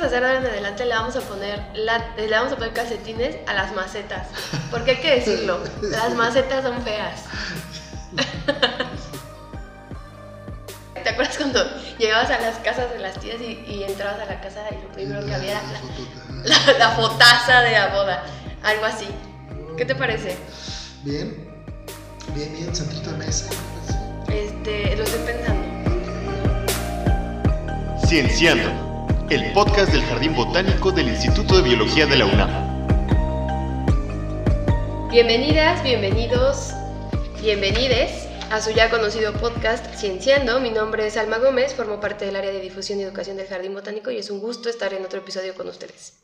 [0.00, 2.72] vamos a hacer ahora en adelante, le vamos a poner, la, le vamos a poner
[2.72, 4.28] calcetines a las macetas.
[4.70, 7.24] Porque hay que decirlo, las macetas son feas.
[11.02, 11.62] ¿Te acuerdas cuando
[11.98, 15.24] llegabas a las casas de las tías y, entrabas a la casa y lo primero
[15.24, 15.62] que había era
[16.44, 18.24] la, la, fotaza de la boda?
[18.62, 19.08] Algo así.
[19.76, 20.38] ¿Qué te parece?
[21.02, 21.46] Bien,
[22.34, 23.50] bien, bien, centrito de mesa.
[24.28, 25.60] Este, lo estoy pensando.
[28.06, 28.89] Cienciando,
[29.30, 32.50] el podcast del Jardín Botánico del Instituto de Biología de la UNAM.
[35.08, 36.72] Bienvenidas, bienvenidos,
[37.40, 40.58] bienvenides a su ya conocido podcast Cienciando.
[40.58, 43.72] Mi nombre es Alma Gómez, formo parte del área de difusión y educación del Jardín
[43.72, 46.14] Botánico y es un gusto estar en otro episodio con ustedes.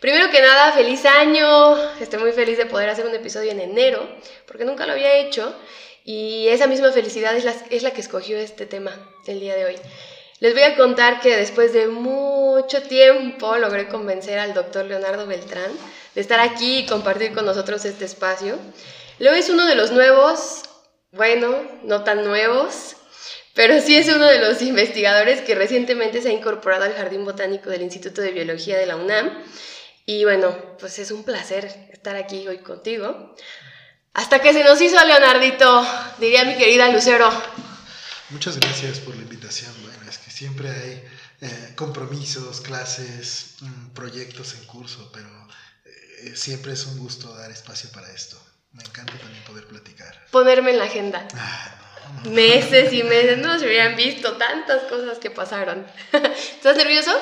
[0.00, 1.76] Primero que nada, feliz año.
[2.00, 4.08] Estoy muy feliz de poder hacer un episodio en enero,
[4.48, 5.54] porque nunca lo había hecho.
[6.04, 8.90] Y esa misma felicidad es la, es la que escogió este tema
[9.24, 9.76] del día de hoy.
[10.40, 15.70] Les voy a contar que después de mucho tiempo logré convencer al doctor Leonardo Beltrán
[16.14, 18.58] de estar aquí y compartir con nosotros este espacio.
[19.18, 20.62] Leo es uno de los nuevos,
[21.12, 22.96] bueno, no tan nuevos,
[23.54, 27.68] pero sí es uno de los investigadores que recientemente se ha incorporado al Jardín Botánico
[27.68, 29.44] del Instituto de Biología de la UNAM.
[30.06, 33.34] Y bueno, pues es un placer estar aquí hoy contigo.
[34.14, 35.86] Hasta que se nos hizo Leonardito,
[36.18, 37.30] diría mi querida Lucero.
[38.30, 39.89] Muchas gracias por la invitación.
[40.40, 41.04] Siempre hay
[41.42, 45.28] eh, compromisos, clases, mm, proyectos en curso, pero
[45.84, 48.42] eh, siempre es un gusto dar espacio para esto.
[48.72, 50.18] Me encanta también poder platicar.
[50.30, 51.28] Ponerme en la agenda.
[51.34, 55.86] Ah, meses y meses, no se hubieran visto tantas cosas que pasaron.
[56.12, 57.12] ¿Estás nervioso?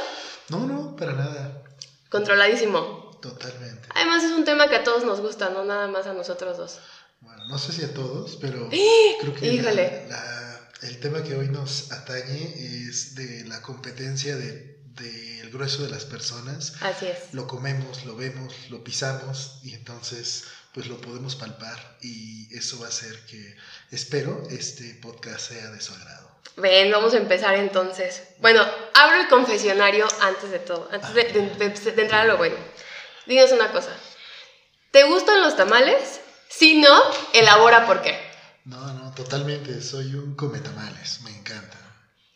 [0.51, 1.65] No, no, para nada.
[2.11, 3.19] Controladísimo.
[3.21, 3.89] Totalmente.
[3.97, 6.79] Además es un tema que a todos nos gusta, no nada más a nosotros dos.
[7.21, 8.69] Bueno, no sé si a todos, pero
[9.21, 10.07] creo que Híjole.
[10.09, 10.48] la
[10.83, 12.55] el tema que hoy nos atañe
[12.89, 16.75] es de la competencia del de, grueso de las personas.
[16.81, 17.33] Así es.
[17.33, 22.87] Lo comemos, lo vemos, lo pisamos y entonces pues lo podemos palpar y eso va
[22.87, 23.57] a hacer que,
[23.91, 26.31] espero, este podcast sea de su agrado.
[26.57, 28.23] Ven, vamos a empezar entonces.
[28.39, 28.63] Bueno,
[28.95, 32.57] abro el confesionario antes de todo, antes de, de entrar a lo bueno.
[33.27, 33.91] Dinos una cosa.
[34.91, 36.21] ¿Te gustan los tamales?
[36.49, 36.99] Si no,
[37.33, 38.19] elabora por qué.
[38.65, 39.83] No, no, totalmente.
[39.83, 41.21] Soy un cometamales.
[41.23, 41.77] Me encanta.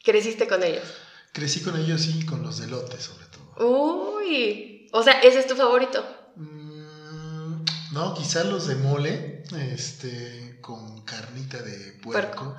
[0.03, 0.85] ¿Creciste con ellos?
[1.33, 4.17] Crecí con ellos y con los de lote, sobre todo.
[4.19, 4.89] Uy.
[4.93, 6.05] O sea, ¿ese es tu favorito?
[6.37, 12.57] Mm, no, quizá los de mole, este, con carnita de puerco,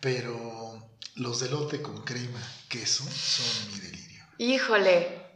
[0.00, 4.24] pero los de lote con crema, queso, son mi delirio.
[4.38, 5.26] Híjole,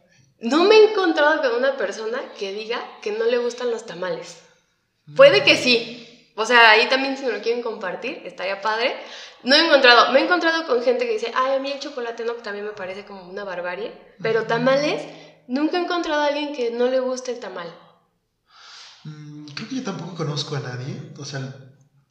[0.40, 4.38] no me he encontrado con una persona que diga que no le gustan los tamales.
[5.16, 6.07] Puede que sí,
[6.38, 8.94] o sea, ahí también si me lo quieren compartir, estaría padre.
[9.42, 12.24] No he encontrado, me he encontrado con gente que dice, ay, a mí el chocolate
[12.24, 15.02] no, también me parece como una barbarie, pero tamales,
[15.48, 17.68] nunca he encontrado a alguien que no le guste el tamal.
[19.02, 21.56] Mm, creo que yo tampoco conozco a nadie, o sea,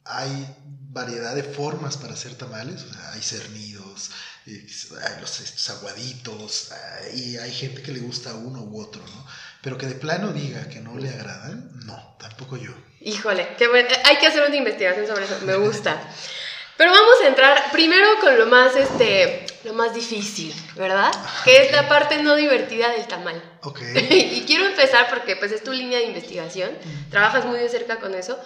[0.04, 0.46] hay
[0.90, 4.10] variedad de formas para hacer tamales, o sea, hay cernidos,
[4.46, 6.70] hay los estos aguaditos,
[7.14, 9.26] y hay gente que le gusta uno u otro, ¿no?
[9.62, 12.72] Pero que de plano diga que no le agradan, no, tampoco yo.
[13.00, 13.88] Híjole, qué bueno.
[14.04, 16.00] hay que hacer una investigación sobre eso, me gusta.
[16.76, 21.10] Pero vamos a entrar primero con lo más, este, lo más difícil, ¿verdad?
[21.44, 23.42] Que es la parte no divertida del tamal.
[23.62, 23.80] Ok.
[24.10, 26.70] y quiero empezar porque pues es tu línea de investigación,
[27.10, 28.38] trabajas muy de cerca con eso.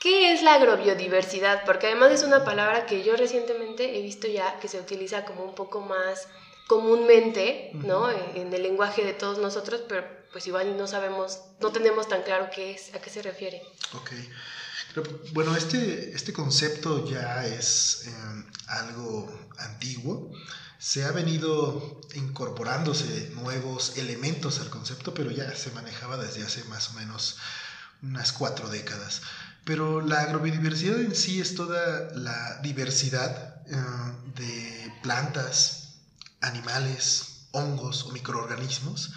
[0.00, 1.64] ¿Qué es la agrobiodiversidad?
[1.64, 5.44] Porque además es una palabra que yo recientemente he visto ya que se utiliza como
[5.44, 6.26] un poco más
[6.70, 8.08] comúnmente, ¿no?
[8.12, 12.48] En el lenguaje de todos nosotros, pero pues igual no sabemos, no tenemos tan claro
[12.54, 13.60] qué es, a qué se refiere.
[13.94, 14.12] Ok.
[15.32, 20.30] bueno, este, este concepto ya es em, algo antiguo.
[20.78, 26.90] Se ha venido incorporándose nuevos elementos al concepto, pero ya se manejaba desde hace más
[26.90, 27.38] o menos
[28.00, 29.22] unas cuatro décadas.
[29.64, 33.76] Pero la agrobiodiversidad en sí es toda la diversidad eh,
[34.36, 35.79] de plantas,
[36.40, 39.12] animales, hongos o microorganismos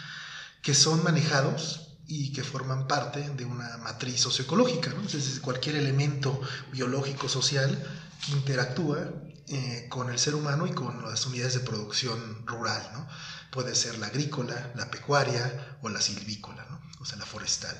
[0.62, 4.90] que son manejados y que forman parte de una matriz socioecológica.
[4.92, 5.02] ¿no?
[5.02, 6.40] Entonces, cualquier elemento
[6.72, 7.78] biológico social
[8.26, 9.10] que interactúa
[9.48, 12.82] eh, con el ser humano y con las unidades de producción rural.
[12.94, 13.08] ¿no?
[13.52, 16.82] Puede ser la agrícola, la pecuaria o la silvícola, ¿no?
[17.00, 17.76] o sea, la forestal.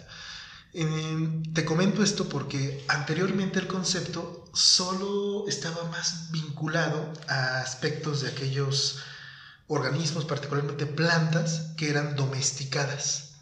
[0.74, 8.30] Eh, te comento esto porque anteriormente el concepto solo estaba más vinculado a aspectos de
[8.30, 9.00] aquellos
[9.68, 13.36] organismos, particularmente plantas, que eran domesticadas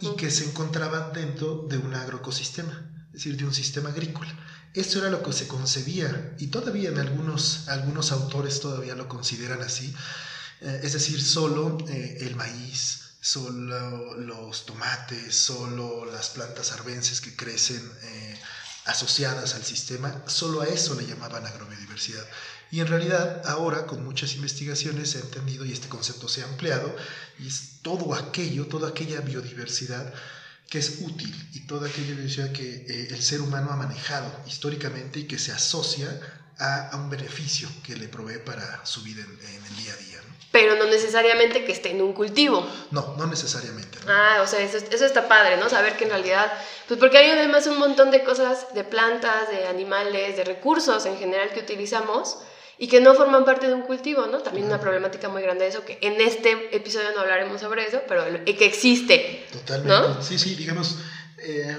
[0.00, 4.32] y que se encontraban dentro de un agroecosistema, es decir, de un sistema agrícola.
[4.74, 9.62] Esto era lo que se concebía y todavía en algunos, algunos autores todavía lo consideran
[9.62, 9.94] así,
[10.60, 17.36] Eh, es decir, solo eh, el maíz, solo los tomates, solo las plantas arbences que
[17.36, 18.40] crecen eh,
[18.86, 22.24] asociadas al sistema, solo a eso le llamaban agrobiodiversidad.
[22.74, 26.46] Y en realidad ahora con muchas investigaciones se ha entendido y este concepto se ha
[26.46, 26.92] ampliado
[27.38, 30.12] y es todo aquello, toda aquella biodiversidad
[30.68, 35.20] que es útil y toda aquella biodiversidad que eh, el ser humano ha manejado históricamente
[35.20, 36.20] y que se asocia
[36.58, 39.96] a, a un beneficio que le provee para su vida en, en el día a
[39.96, 40.18] día.
[40.26, 40.34] ¿no?
[40.50, 42.68] Pero no necesariamente que esté en un cultivo.
[42.90, 44.00] No, no necesariamente.
[44.04, 44.12] ¿no?
[44.12, 45.68] Ah, o sea, eso, eso está padre, ¿no?
[45.68, 46.52] Saber que en realidad,
[46.88, 51.16] pues porque hay además un montón de cosas, de plantas, de animales, de recursos en
[51.18, 52.38] general que utilizamos
[52.78, 54.38] y que no forman parte de un cultivo, ¿no?
[54.38, 58.00] También una problemática muy grande de eso, que en este episodio no hablaremos sobre eso,
[58.08, 59.46] pero que existe.
[59.52, 59.92] Totalmente.
[59.92, 60.22] ¿No?
[60.22, 60.96] Sí, sí, digamos,
[61.38, 61.76] eh,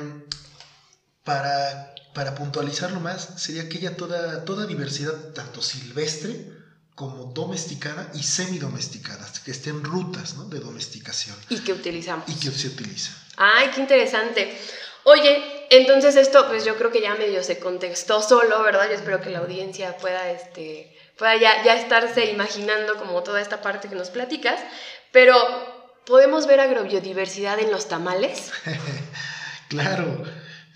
[1.23, 6.49] para, para puntualizarlo más, sería aquella toda, toda diversidad, tanto silvestre
[6.93, 10.45] como domesticada y semidomesticada, que esté en rutas ¿no?
[10.45, 12.23] de domesticación Y que utilizamos.
[12.29, 13.11] y que se utiliza.
[13.35, 14.57] Ay, qué interesante.
[15.03, 18.87] Oye, entonces esto, pues yo creo que ya medio se contextó solo, ¿verdad?
[18.89, 23.61] Yo espero que la audiencia pueda, este, pueda ya, ya estarse imaginando como toda esta
[23.61, 24.59] parte que nos platicas,
[25.11, 25.35] pero
[26.05, 28.51] ¿podemos ver agrobiodiversidad en los tamales?
[29.67, 30.23] Claro,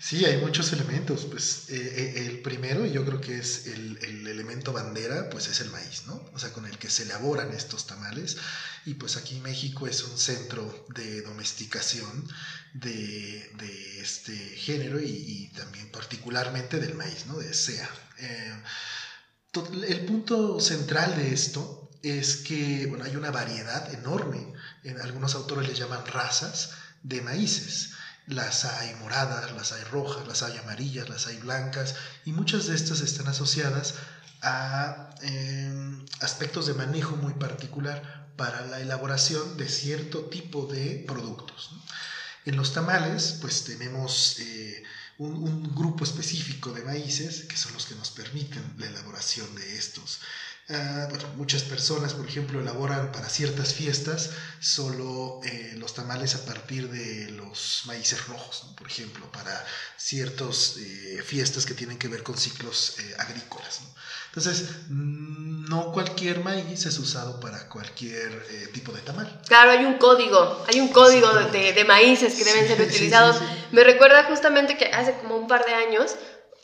[0.00, 1.26] sí, hay muchos elementos.
[1.26, 5.46] Pues eh, eh, el primero, y yo creo que es el, el elemento bandera, pues
[5.48, 6.24] es el maíz, ¿no?
[6.32, 8.36] O sea, con el que se elaboran estos tamales.
[8.84, 12.26] Y pues aquí México es un centro de domesticación
[12.74, 17.38] de, de este género y, también particularmente del maíz, ¿no?
[17.38, 17.88] De SEA.
[18.18, 18.62] Eh,
[19.88, 24.52] el punto central de esto es que, bueno, hay una variedad enorme.
[24.84, 27.92] En algunos autores les llaman razas de maíces.
[28.30, 32.76] Las hay moradas, las hay rojas, las hay amarillas, las hay blancas y muchas de
[32.76, 33.94] estas están asociadas
[34.40, 41.72] a eh, aspectos de manejo muy particular para la elaboración de cierto tipo de productos.
[42.44, 44.84] En los tamales, pues tenemos eh,
[45.18, 49.76] un, un, grupo específico de maíces que son los que nos permiten la elaboración de
[49.76, 50.20] estos.
[50.70, 54.30] Uh, bueno, muchas personas, por ejemplo, elaboran para ciertas fiestas
[54.60, 58.76] solo eh, los tamales a partir de los maíces rojos, ¿no?
[58.76, 63.80] por ejemplo, para ciertas eh, fiestas que tienen que ver con ciclos eh, agrícolas.
[63.80, 63.88] ¿no?
[64.28, 69.40] Entonces, no cualquier maíz es usado para cualquier eh, tipo de tamal.
[69.48, 72.80] Claro, hay un código, hay un código sí, de, de, maíces que deben sí, ser
[72.80, 73.38] utilizados.
[73.38, 76.14] Sí, Me recuerda justamente que hace como un par de años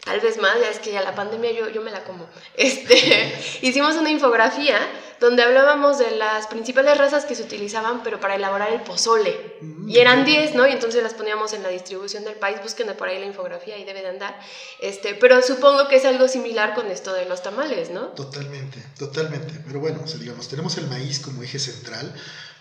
[0.07, 2.27] tal vez más, ya es que ya la pandemia yo, yo me la como.
[2.57, 4.79] Este, hicimos una infografía
[5.19, 9.57] donde hablábamos de las principales razas que se utilizaban, pero para elaborar el pozole.
[9.61, 10.67] Mm, y eran 10, ¿no?
[10.69, 13.85] Y entonces las poníamos en la distribución del país, busquen por ahí la infografía, ahí
[13.85, 14.39] debe de andar.
[14.81, 18.09] Este, pero supongo que es algo similar con esto de los tamales, ¿no?
[18.09, 19.55] Totalmente, totalmente.
[19.67, 22.15] Pero bueno, o sea, digamos, tenemos el maíz como eje central,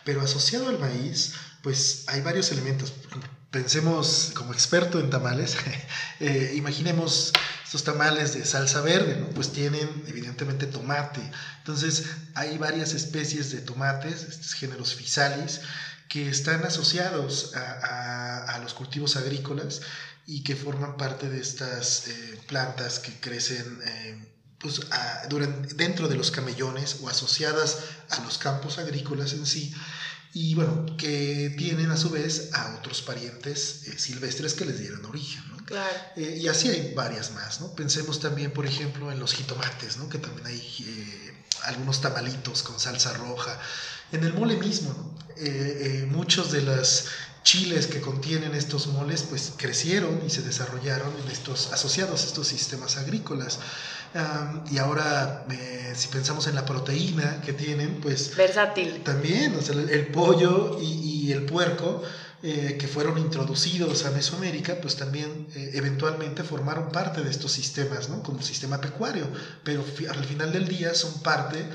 [0.04, 2.92] pero asociado al maíz, pues hay varios elementos
[3.56, 5.56] pensemos como experto en tamales,
[6.20, 7.32] eh, imaginemos
[7.64, 9.30] estos tamales de salsa verde, ¿no?
[9.30, 11.22] pues tienen evidentemente tomate.
[11.60, 12.04] Entonces
[12.34, 15.62] hay varias especies de tomates, estos géneros fisalis,
[16.10, 19.80] que están asociados a, a, a los cultivos agrícolas
[20.26, 26.10] y que forman parte de estas eh, plantas que crecen eh, pues, a, durante, dentro
[26.10, 27.78] de los camellones o asociadas
[28.10, 29.74] a los campos agrícolas en sí
[30.36, 35.06] y bueno, que tienen a su vez a otros parientes eh, silvestres que les dieron
[35.06, 35.64] origen, ¿no?
[35.64, 35.96] Claro.
[36.18, 37.74] Eh, y así hay varias más, ¿no?
[37.74, 40.10] Pensemos también, por ejemplo, en los jitomates, ¿no?
[40.10, 43.58] Que también hay eh, algunos tamalitos con salsa roja.
[44.12, 45.16] En el mole mismo, ¿no?
[46.08, 47.06] Muchos de los
[47.44, 52.48] chiles que contienen estos moles, pues crecieron y se desarrollaron en estos, asociados a estos
[52.48, 53.60] sistemas agrícolas.
[54.16, 58.34] Um, y ahora, eh, si pensamos en la proteína que tienen, pues...
[58.34, 59.04] Versátil.
[59.04, 62.02] También, o sea, el, el pollo y, y, el puerco
[62.42, 68.08] eh, que fueron introducidos a Mesoamérica, pues también eh, eventualmente formaron parte de estos sistemas,
[68.08, 68.24] ¿no?
[68.24, 69.28] Como sistema pecuario,
[69.66, 71.66] pero fi al final del día son parte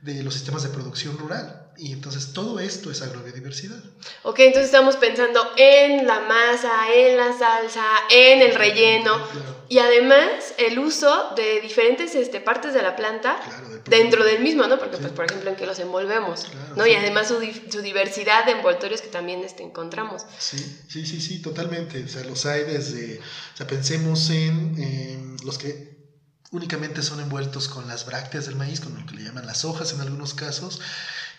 [0.00, 1.59] de los sistemas de producción rural.
[1.82, 3.82] Y entonces todo esto es agrobiodiversidad.
[4.22, 9.64] Ok, entonces estamos pensando en la masa, en la salsa, en el relleno Claro.
[9.68, 14.40] y además el uso de diferentes este, partes de la planta Claro, del dentro del
[14.40, 14.78] mismo, ¿no?
[14.78, 15.02] Porque, Sí.
[15.02, 16.84] pues, por ejemplo, en que los envolvemos, Claro, ¿no?
[16.84, 16.90] sí.
[16.90, 20.26] Y además su, di- su diversidad de envoltorios que también este, encontramos.
[20.38, 22.04] Sí, sí, sí, sí, totalmente.
[22.04, 25.88] O sea, los hay desde, o sea, pensemos en, en los que
[26.52, 29.92] únicamente son envueltos con las brácteas del maíz, con lo que le llaman las hojas
[29.92, 30.80] en algunos casos,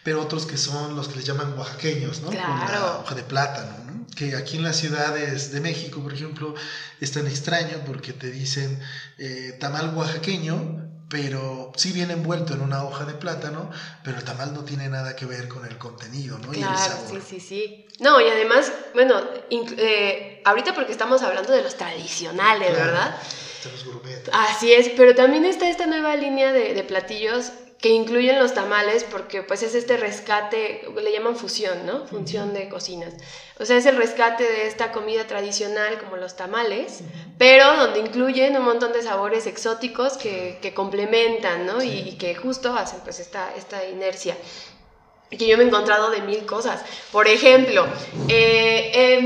[0.03, 2.27] pero otros que son los que les llaman oaxaqueños, ¿no?
[2.27, 4.07] Con la hoja de plátano, ¿no?
[4.15, 6.55] Que aquí en las ciudades de México, por ejemplo,
[6.99, 8.79] es tan extraño porque te dicen
[9.17, 13.69] eh, tamal oaxaqueño, pero sí viene envuelto en una hoja de plátano,
[14.03, 16.49] pero el tamal no tiene nada que ver con el contenido, ¿no?
[16.51, 17.85] Claro, sí, sí, sí.
[17.99, 23.15] No, y además, bueno, eh, ahorita porque estamos hablando de los tradicionales, ¿verdad?
[23.85, 24.27] gourmet.
[24.33, 27.51] Así es, pero también está esta nueva línea de, de platillos
[27.81, 32.05] que incluyen los tamales porque pues es este rescate, le llaman fusión, ¿no?
[32.05, 33.15] Función de cocinas.
[33.59, 36.99] O sea, es el rescate de esta comida tradicional como los tamales,
[37.39, 41.81] pero donde incluyen un montón de sabores exóticos que, que complementan, ¿no?
[41.81, 44.37] Y, que justo hacen pues esta, esta inercia.
[45.31, 46.83] Que yo me he encontrado de mil cosas.
[47.11, 47.87] Por ejemplo,
[48.27, 49.17] eh,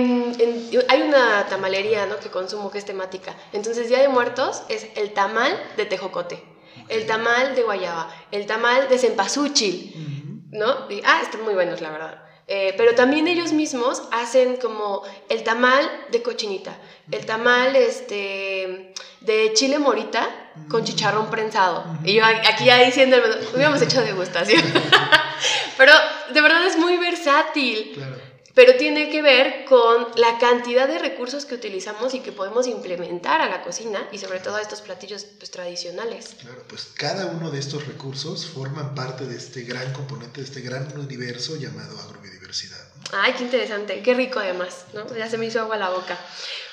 [0.87, 2.19] hay una tamalería ¿no?
[2.19, 3.35] que consumo que es temática.
[3.51, 6.54] Entonces, Día de Muertos es el tamal de tejocote
[6.89, 10.87] el tamal de guayaba, el tamal de cempasúchil, ¿no?
[11.03, 12.21] ah, están muy buenos, la verdad.
[12.47, 16.77] Eh, pero también ellos mismos hacen como el tamal de cochinita,
[17.11, 21.83] el tamal este, de chile morita con chicharrón prensado.
[22.03, 23.17] Y yo aquí ya diciendo,
[23.53, 24.61] hubiéramos hecho degustación.
[25.77, 25.91] pero
[26.33, 27.93] de verdad es muy versátil.
[27.95, 28.24] Claro
[28.55, 33.41] pero tiene que ver con la cantidad de recursos que utilizamos y que podemos implementar
[33.41, 36.35] a la cocina y sobre todo a estos platillos pues, tradicionales.
[36.39, 40.61] Claro, pues cada uno de estos recursos forman parte de este gran componente, de este
[40.61, 42.84] gran universo llamado agrobiodiversidad.
[43.13, 45.05] Ay, qué interesante, qué rico además, ¿no?
[45.15, 46.17] Ya se me hizo agua la boca.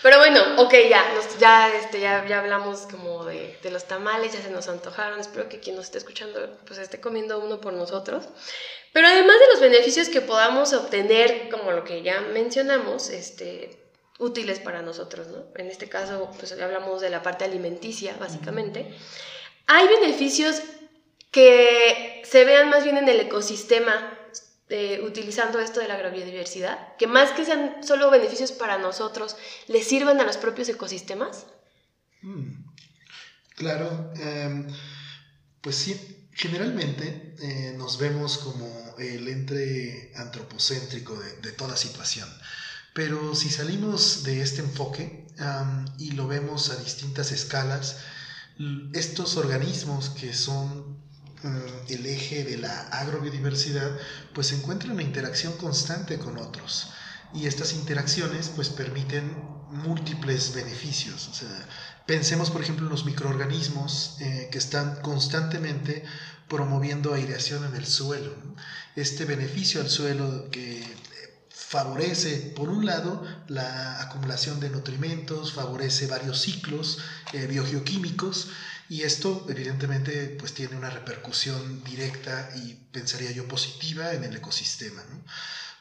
[0.02, 1.04] Pero bueno, ok, ya,
[1.38, 5.48] ya, este, ya, ya hablamos como de, de, los tamales, ya se nos antojaron, espero
[5.48, 8.24] que quien nos esté escuchando pues esté comiendo uno por nosotros.
[8.92, 13.78] Pero además de los beneficios que podamos obtener, como lo que ya mencionamos, este,
[14.18, 15.44] útiles para nosotros, ¿no?
[15.56, 18.94] En este caso, pues hablamos de la parte alimenticia, básicamente.
[19.66, 20.62] Hay beneficios
[21.30, 24.18] que se vean más bien en el ecosistema
[24.72, 29.36] eh, utilizando esto de la agrobiodiversidad, que más que sean solo beneficios para nosotros,
[29.68, 31.46] ¿les sirvan a los propios ecosistemas?
[32.22, 32.64] Mm,
[33.54, 34.66] claro, em,
[35.60, 42.28] pues sí, generalmente eh, nos vemos como el entre antropocéntrico de, toda situación.
[42.94, 45.26] Pero si salimos de este enfoque
[45.98, 47.98] y lo vemos a distintas escalas,
[48.92, 50.91] estos organismos que son
[51.88, 53.90] el eje de la agrobiodiversidad,
[54.34, 56.92] pues se encuentran en interacción constante con otros.
[57.34, 59.32] Y estas interacciones pues permiten
[59.70, 61.42] múltiples beneficios.
[62.06, 66.04] Pensemos, por ejemplo, en los microorganismos eh, que están constantemente
[66.48, 68.34] promoviendo aireación en el suelo.
[68.96, 70.96] Este beneficio al suelo que eh,
[71.48, 76.98] favorece, por un lado, la acumulación de nutrimentos, favorece varios ciclos
[77.32, 78.48] eh, biogeoquímicos
[78.88, 85.02] y esto evidentemente pues tiene una repercusión directa y pensaría yo positiva en el ecosistema.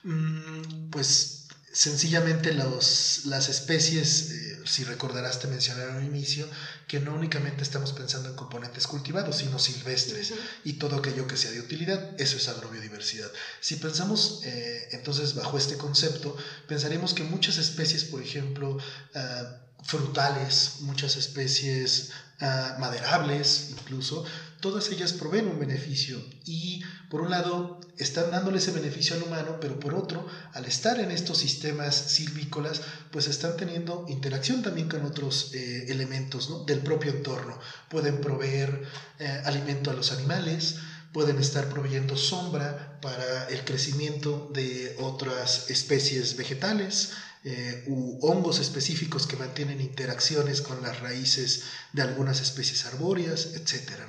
[0.04, 1.42] Mm, pues
[1.74, 6.50] sencillamente los, las especies, eh, si recordarás, te mencionaron al inicio,
[6.88, 11.52] que no únicamente estamos pensando en componentes cultivados, sino silvestres y todo aquello que sea
[11.52, 13.32] de utilidad, eso es agrobiodiversidad.
[13.62, 16.36] Si pensamos eh, entonces bajo este concepto,
[16.68, 18.78] pensaremos que muchas especies, por ejemplo,
[19.16, 22.10] ah, frutales, muchas especies
[22.40, 24.24] ah, maderables incluso,
[24.60, 29.58] todas ellas proveen un beneficio y por un lado están dándole ese beneficio al humano,
[29.60, 35.06] pero por otro, al estar en estos sistemas silvícolas, pues están teniendo interacción también con
[35.06, 37.60] otros eh, elementos del propio entorno.
[37.90, 38.84] Pueden proveer
[39.20, 40.78] eh, alimento a los animales,
[41.14, 47.12] pueden estar proveyendo sombra para el crecimiento de otras especies vegetales,
[47.44, 54.02] eh, u hongos específicos que mantienen interacciones con las raíces de algunas especies arbóreas, etc.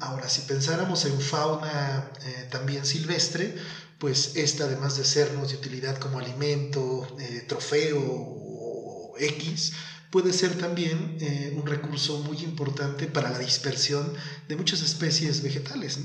[0.00, 3.54] ahora, si pensáramos en fauna eh, también silvestre,
[3.98, 9.72] pues esta, además de sernos de utilidad como alimento, eh, trofeo o X,
[10.10, 11.18] puede ser también
[11.54, 14.12] un recurso muy importante para la dispersión
[14.48, 15.98] de muchas especies vegetales,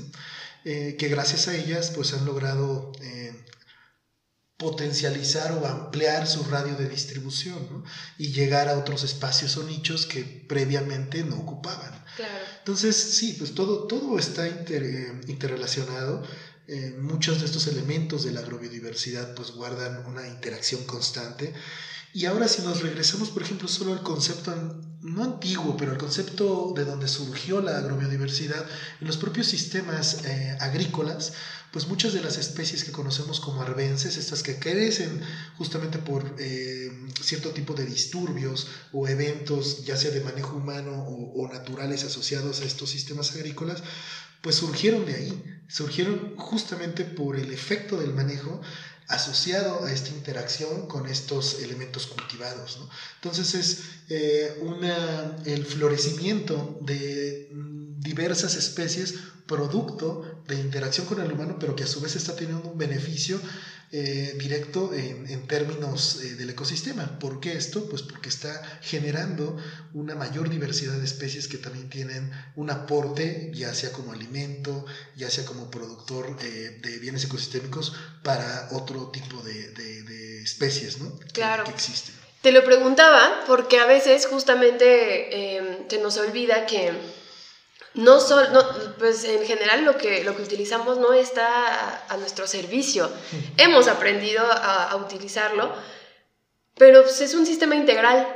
[0.62, 2.92] que gracias a ellas pues han logrado
[4.56, 7.84] potencializar o ampliar su radio de distribución
[8.16, 12.04] y llegar a otros espacios o nichos que previamente no ocupaban.
[12.60, 16.22] Entonces, sí, pues todo, todo está eh, interrelacionado.
[16.66, 21.52] Eh, muchos de estos elementos de la agrobiodiversidad pues guardan una interacción constante.
[22.16, 24.54] Y ahora si nos regresamos, por ejemplo, solo al concepto,
[25.00, 28.64] no antiguo, pero al concepto de donde surgió la agrobiodiversidad,
[29.00, 31.32] en los propios sistemas eh, agrícolas,
[31.72, 35.20] pues muchas de las especies que conocemos como arbences, estas que crecen
[35.54, 36.88] justamente por eh,
[37.20, 42.64] cierto tipo de disturbios o eventos, ya sea de manejo humano o, naturales asociados a
[42.64, 43.82] estos sistemas agrícolas,
[44.40, 48.60] pues surgieron de ahí, surgieron justamente por el efecto del manejo
[49.08, 52.78] asociado a esta interacción con estos elementos cultivados.
[53.16, 59.14] Entonces es eh, una, el florecimiento de mm, diversas especies
[59.46, 63.38] producto de interacción con el humano, pero que a su vez está teniendo un beneficio
[63.96, 67.16] eh, directo en, términos eh, del ecosistema.
[67.20, 67.88] ¿Por qué esto?
[67.88, 69.56] Pues porque está generando
[69.92, 74.84] una mayor diversidad de especies que también tienen un aporte, ya sea como alimento,
[75.14, 81.16] ya sea como productor eh, de bienes ecosistémicos para otro tipo de, especies ¿no?
[81.32, 81.62] claro.
[81.62, 82.16] que, existen.
[82.42, 86.90] Te lo preguntaba porque a veces justamente se nos olvida que
[87.94, 88.60] no solo,
[88.98, 93.10] pues en general lo que, lo que utilizamos no está a, nuestro servicio.
[93.56, 95.72] Hemos aprendido a, utilizarlo,
[96.76, 98.26] pero pues, es un sistema integral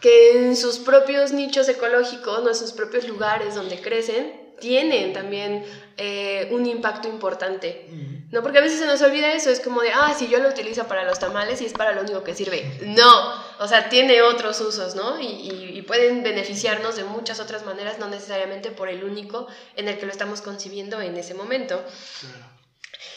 [0.00, 2.50] que en sus propios nichos ecológicos, ¿no?
[2.50, 5.64] en sus propios lugares donde crecen, tienen también
[5.96, 7.88] eh, un impacto importante.
[8.34, 8.42] ¿No?
[8.42, 10.88] Porque a veces se nos olvida eso, es como de, ah, si yo lo utilizo
[10.88, 12.80] para los tamales y es para lo único que sirve.
[12.82, 15.20] No, o sea, tiene otros usos, ¿no?
[15.20, 20.06] Y, pueden beneficiarnos de muchas otras maneras, no necesariamente por el único en el que
[20.06, 21.84] lo estamos concibiendo en ese momento.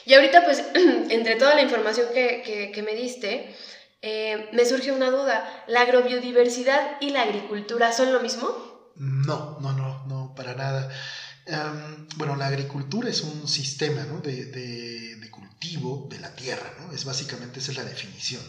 [0.05, 0.63] Y ahorita, pues,
[1.09, 3.55] entre toda la información que, que, me diste,
[4.03, 5.63] eh, me surge una duda.
[5.65, 8.91] ¿La agrobiodiversidad y la agricultura son lo mismo?
[8.97, 10.91] No, no, no, no, para nada
[12.17, 16.91] bueno, la agricultura es un sistema de, cultivo de la tierra, ¿no?
[16.91, 18.43] es básicamente esa es la definición.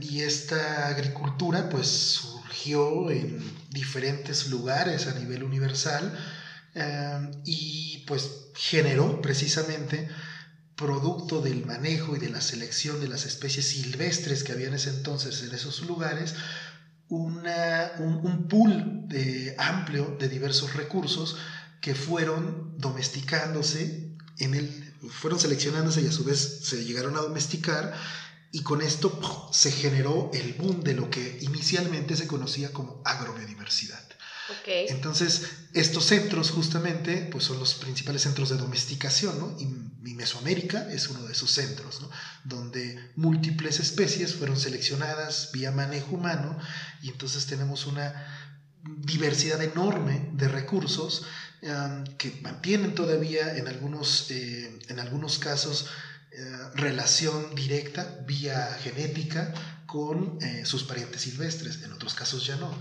[0.00, 3.40] y esta agricultura pues surgió en
[3.70, 6.18] diferentes lugares a nivel universal
[7.44, 10.08] y pues generó precisamente
[10.74, 14.90] producto del manejo y de la selección de las especies silvestres que había en ese
[14.90, 16.34] entonces en esos lugares,
[17.08, 21.36] una, un, pool de, amplio de diversos recursos
[21.82, 27.92] que fueron domesticándose, en el, fueron seleccionándose y a su vez se llegaron a domesticar
[28.52, 34.02] y con esto se generó el boom de lo que inicialmente se conocía como agrobiodiversidad.
[34.60, 34.86] Okay.
[34.88, 39.56] Entonces, estos centros justamente pues son los principales centros de domesticación, ¿no?
[39.58, 39.66] Y,
[40.12, 42.10] Mesoamérica es uno de esos centros, ¿no?
[42.44, 46.58] Donde múltiples especies fueron seleccionadas vía manejo humano
[47.00, 48.14] y entonces tenemos una
[48.84, 51.24] diversidad enorme de recursos
[52.18, 55.86] que mantienen todavía en algunos, eh, en algunos casos
[56.32, 59.54] eh, relación directa vía genética
[59.86, 62.76] con eh, sus parientes silvestres, en otros casos ya no.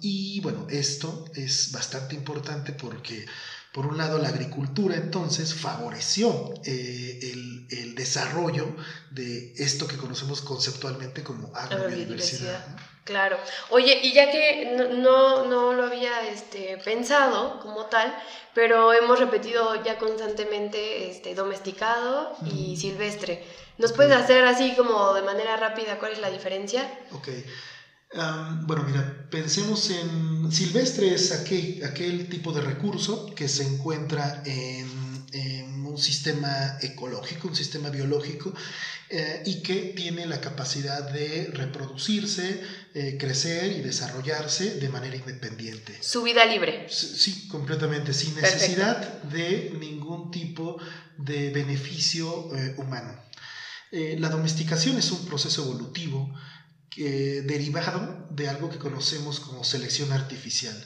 [0.00, 3.26] y bueno, esto es bastante importante porque
[3.72, 8.74] por un lado, la agricultura entonces favoreció el, el, desarrollo
[9.10, 12.64] de esto que conocemos conceptualmente como agrobiodiversidad.
[13.06, 13.38] Claro.
[13.70, 18.12] Oye, y ya que no, no, lo había este, pensado como tal,
[18.52, 23.44] pero hemos repetido ya constantemente este, domesticado y silvestre.
[23.78, 26.90] ¿Nos puedes hacer así como de manera rápida cuál es la diferencia?
[27.12, 27.28] Ok.
[28.66, 35.05] bueno, mira, pensemos en silvestre es aquel, aquel tipo de recurso que se encuentra en
[35.32, 38.52] un sistema ecológico, un sistema biológico,
[39.08, 42.60] eh, y que tiene la capacidad de reproducirse,
[42.92, 45.96] eh, crecer y desarrollarse de manera independiente.
[46.00, 46.88] Su vida libre.
[46.90, 50.78] Sí, completamente, sin necesidad de ningún tipo
[51.18, 53.22] de beneficio eh, humano.
[53.92, 56.34] la domesticación es un proceso evolutivo
[56.96, 60.76] derivado de algo que conocemos como selección artificial,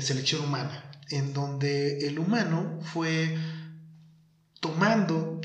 [0.00, 3.36] selección humana, en donde el humano fue
[4.60, 5.40] tomando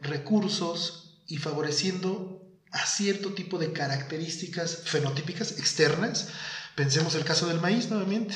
[0.00, 2.38] recursos y favoreciendo
[2.70, 6.28] a cierto tipo de características fenotípicas externas.
[6.74, 8.34] Pensemos el caso del maíz nuevamente.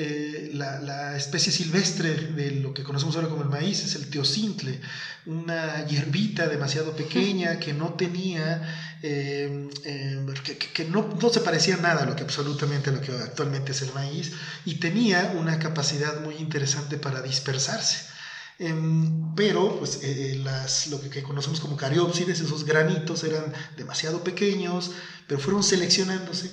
[0.00, 4.80] Eh, la, especie silvestre de lo que conocemos ahora como el maíz es el teocintle,
[5.26, 8.62] una hierbita demasiado pequeña que no tenía,
[9.02, 10.24] eh, eh,
[10.72, 13.82] que, no, no, se parecía nada a lo que absolutamente a lo que actualmente es
[13.82, 14.30] el maíz
[14.64, 18.17] y tenía una capacidad muy interesante para dispersarse.
[18.58, 24.24] Em, pero pues, eh, eh, las, lo que, conocemos como cariópsides, esos granitos eran demasiado
[24.24, 24.90] pequeños,
[25.28, 26.50] pero fueron seleccionándose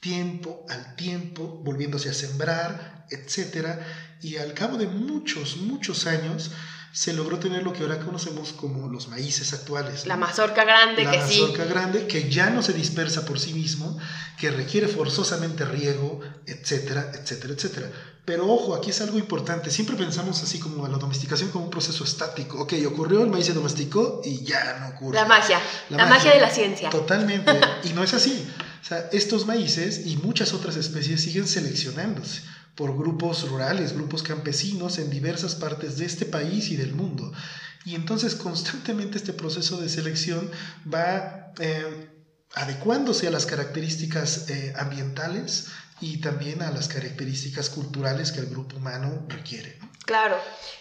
[0.00, 3.80] tiempo al tiempo, volviéndose a sembrar, etc.
[4.22, 6.50] Y al cabo de muchos, muchos años,
[6.92, 10.06] se logró tener lo que ahora conocemos como los maíces actuales.
[10.06, 13.98] La mazorca grande, la que mazorca grande, que ya no se dispersa por sí mismo,
[14.38, 17.92] que requiere forzosamente riego, etcétera, etcétera, etcétera.
[18.28, 19.70] Pero ojo, aquí es algo importante.
[19.70, 22.60] Siempre pensamos así como a la domesticación como un proceso estático.
[22.60, 25.14] Ok, ocurrió, el maíz se domesticó y ya no ocurre.
[25.14, 26.90] La magia, la, magia, de la ciencia.
[26.90, 27.58] Totalmente.
[27.84, 28.46] y no es así.
[28.82, 32.42] O sea, estos maíces y muchas otras especies siguen seleccionándose.
[32.74, 37.32] por grupos rurales, grupos campesinos en diversas partes de este país y del mundo.
[37.86, 40.50] Y entonces constantemente este proceso de selección
[40.86, 42.07] va eh,
[42.54, 45.68] adecuándose a las características eh, ambientales
[46.00, 49.78] y también a las características culturales que el grupo humano requiere.
[50.06, 50.38] Claro,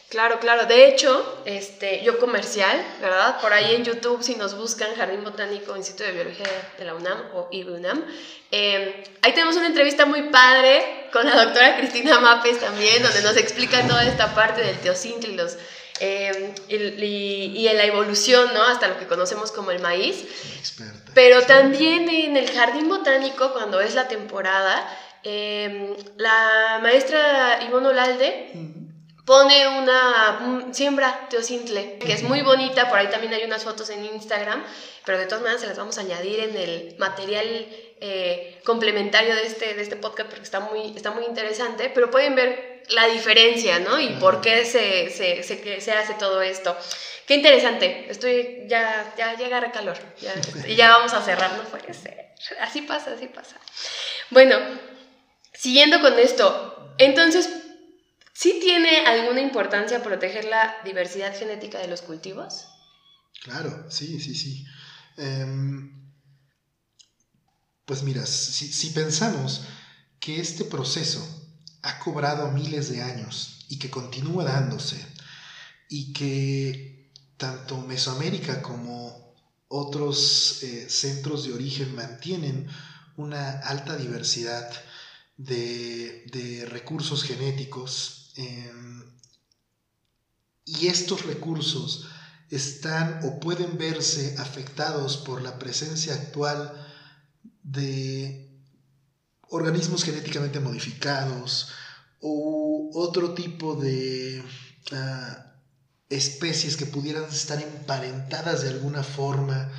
[0.09, 0.65] claro, claro.
[0.67, 3.41] De hecho, este, yo comercial, ¿verdad?
[3.41, 7.19] Por ahí en YouTube, si nos buscan Jardín Botánico, Instituto de Biología de la UNAM
[7.33, 8.05] o IBUNAM,
[8.51, 13.35] eh, ahí tenemos una entrevista muy padre con la doctora Cristina Mapes también, donde nos
[13.35, 15.57] explica toda esta parte del teocintle y los...
[15.99, 18.63] Eh, y, en la evolución, ¿no?
[18.63, 20.25] Hasta lo que conocemos como el maíz.
[20.57, 21.11] Experta.
[21.13, 24.87] Pero también en el jardín botánico, cuando es la temporada,
[25.23, 28.51] eh, la maestra Ivonne Olalde
[29.25, 34.05] pone una siembra teocintle, que es muy bonita, por ahí también hay unas fotos en
[34.05, 34.63] Instagram,
[35.05, 37.45] pero de todas maneras se las vamos a añadir en el material
[37.99, 42.35] eh, complementario de este, de este podcast porque está muy, está muy interesante, pero pueden
[42.35, 43.99] ver la diferencia, ¿no?
[43.99, 46.75] Y por qué se, se, se, se hace todo esto.
[47.25, 49.97] Qué interesante, estoy, ya, ya, calor,
[50.65, 53.57] y ya vamos a cerrar, no puede ser, así pasa, así pasa.
[54.29, 54.57] Bueno,
[55.53, 57.49] siguiendo con esto, entonces,
[58.37, 62.67] ¿Sí tiene alguna importancia proteger la diversidad genética de los cultivos?
[63.41, 64.63] Claro, sí, sí, sí.
[65.17, 66.13] Em,
[67.83, 69.63] pues mira, si, pensamos
[70.19, 71.46] que este proceso
[71.87, 75.03] ha cobrado miles de años y que continúa dándose
[75.89, 79.33] y que tanto Mesoamérica como
[79.67, 82.67] otros eh, centros de origen mantienen
[83.15, 84.69] una alta diversidad
[85.37, 89.03] de, de recursos genéticos Em,
[90.63, 92.05] y estos recursos
[92.51, 96.71] están o pueden verse afectados por la presencia actual
[97.63, 98.46] de
[99.49, 101.69] organismos genéticamente modificados
[102.21, 104.43] o otro tipo de
[104.91, 105.53] ah,
[106.09, 109.71] especies que pudieran estar emparentadas de alguna forma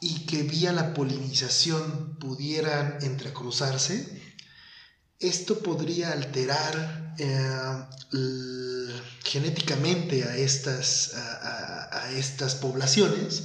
[0.00, 4.22] y que vía la polinización pudieran entrecruzarse,
[5.18, 13.44] esto podría alterar eh, genéticamente a estas, a, estas poblaciones,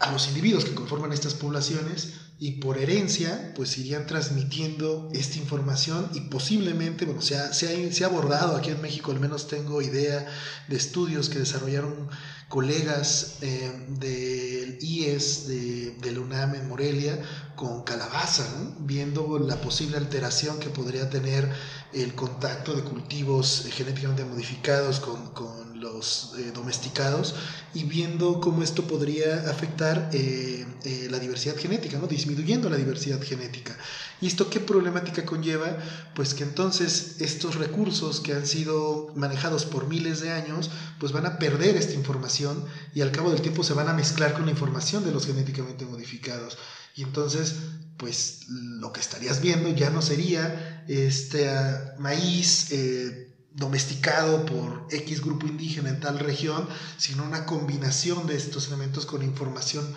[0.00, 6.10] a los individuos que conforman estas poblaciones, y por herencia, pues irían transmitiendo esta información
[6.12, 10.26] y posiblemente, bueno, se ha, se ha, abordado aquí en México, al menos tengo idea
[10.68, 12.10] de estudios que desarrollaron
[12.50, 17.18] colegas eh, del IES de, de, la UNAM en Morelia
[17.56, 18.46] con calabaza,
[18.80, 21.50] viendo la posible alteración que podría tener
[21.94, 27.34] el contacto de cultivos genéticamente modificados con, con los eh, domesticados
[27.74, 32.06] y viendo cómo esto podría afectar eh, eh, la diversidad genética, ¿no?
[32.06, 33.76] disminuyendo la diversidad genética.
[34.20, 35.76] ¿Y esto qué problemática conlleva?
[36.14, 41.26] Pues que entonces estos recursos que han sido manejados por miles de años, pues van
[41.26, 44.50] a perder esta información y al cabo del tiempo se van a mezclar con la
[44.50, 46.58] información de los genéticamente modificados.
[46.96, 47.56] Y entonces,
[47.98, 53.25] pues lo que estarías viendo ya no sería este ah, maíz eh,
[53.56, 59.22] domesticado por X grupo indígena en tal región, sino una combinación de estos elementos con
[59.22, 59.90] información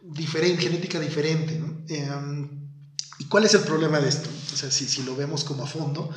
[0.00, 1.60] diferente, genética diferente.
[1.88, 2.46] Em,
[3.18, 4.30] ¿Y cuál es el problema de esto?
[4.52, 6.08] O sea, si, si lo vemos como a fondo,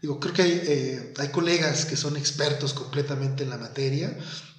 [0.00, 4.14] digo, creo que hay, eh, hay colegas que son expertos completamente en la materia,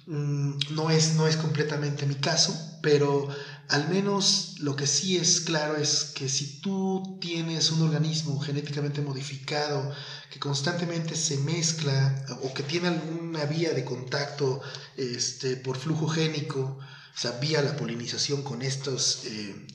[0.06, 3.26] Mm, no es, no es completamente mi caso, pero
[3.70, 9.00] al menos lo que sí es claro es que si tú tienes un organismo genéticamente
[9.00, 9.92] modificado
[10.28, 14.60] que constantemente se mezcla o que tiene alguna vía de contacto
[14.96, 19.66] este, por flujo génico, o sea, vía la polinización con estas eh, eh,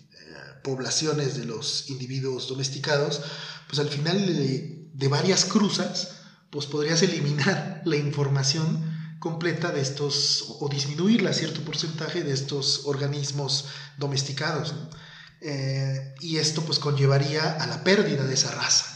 [0.61, 3.21] poblaciones de los individuos domesticados,
[3.69, 6.15] pues al final de, de varias cruzas,
[6.49, 12.81] pues podrías eliminar la información completa de estos, o disminuirla a cierto porcentaje de estos
[12.85, 13.65] organismos
[13.97, 14.73] domesticados.
[15.41, 18.91] Eh, y esto pues conllevaría a la pérdida de esa raza.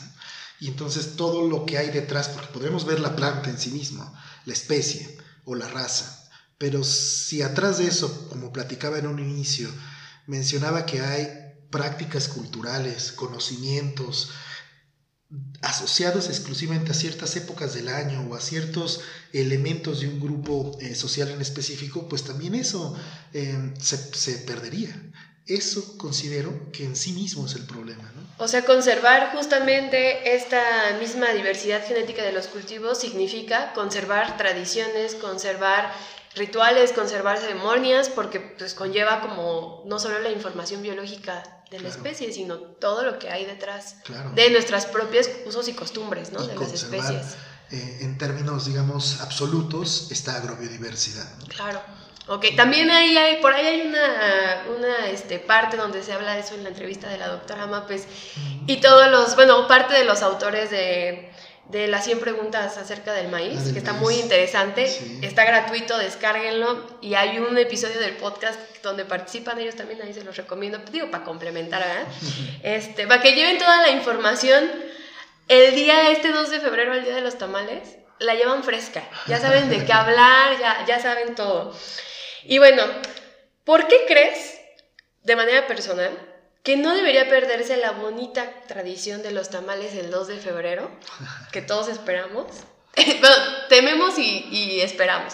[0.60, 4.14] Y entonces todo lo que hay detrás, porque podemos ver la planta en sí misma,
[4.46, 6.20] la especie o la raza,
[6.60, 9.70] pero si atrás de eso, como platicaba en un inicio,
[10.28, 14.32] mencionaba que hay prácticas culturales, conocimientos,
[15.62, 20.96] asociados exclusivamente a ciertas épocas del año o a ciertos elementos de un grupo eh,
[20.96, 22.96] social en específico, pues también eso
[23.34, 24.96] eh, se, perdería.
[25.46, 28.12] Eso considero que en sí mismo es el problema.
[28.38, 35.92] O sea, conservar justamente esta misma diversidad genética de los cultivos significa conservar tradiciones, conservar
[36.36, 41.96] rituales, conservar ceremonias, porque pues conlleva como no solo la información biológica de la Claro.
[42.04, 44.32] especie, sino todo lo que hay detrás Claro.
[44.32, 46.44] de nuestras propias usos y costumbres, ¿no?
[46.44, 47.36] Y de las especies.
[47.72, 51.30] eh, en términos, digamos, absolutos, esta agrobiodiversidad.
[51.40, 51.46] ¿no?
[51.48, 51.80] Claro.
[52.28, 56.40] Ok, también ahí hay, por ahí hay una, una este, parte donde se habla de
[56.42, 58.06] eso en la entrevista de la doctora Mapes
[58.68, 61.32] y todos los, bueno, parte de los autores de,
[61.70, 64.04] de las 100 preguntas acerca del maíz, del que está maíz.
[64.04, 65.20] muy interesante, Sí.
[65.22, 70.24] está gratuito, descárguenlo y hay un episodio del podcast donde participan ellos también, ahí se
[70.24, 72.08] los recomiendo, digo, para complementar, ¿verdad?
[72.64, 74.70] Este, para que lleven toda la información
[75.48, 79.04] el día este 2 de febrero, el día de los tamales, la llevan fresca.
[79.28, 81.74] Ya saben de qué hablar, ya, ya saben todo.
[82.44, 82.84] Y bueno,
[83.64, 84.60] ¿por qué crees,
[85.24, 86.12] de manera personal,
[86.64, 90.92] que no debería perderse la bonita tradición de los tamales el 2 de febrero,
[91.52, 92.46] que todos esperamos?
[92.96, 93.36] bueno,
[93.70, 95.34] tememos y, y esperamos.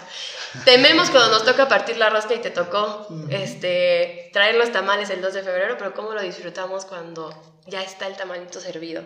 [0.63, 5.21] Tememos cuando nos toca partir la rosca y te tocó este, traer los tamales el
[5.21, 9.03] 2 de febrero, pero cómo lo disfrutamos cuando ya está el tamalito servido.